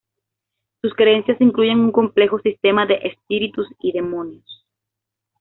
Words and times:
Sus 0.81 0.95
creencias 0.95 1.39
incluyen 1.41 1.79
un 1.79 1.91
complejo 1.91 2.39
sistema 2.39 2.87
de 2.87 2.95
espíritus 3.03 3.67
y 3.81 3.91
demonios. 3.91 4.65